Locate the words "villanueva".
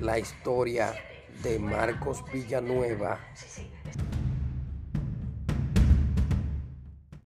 2.32-3.18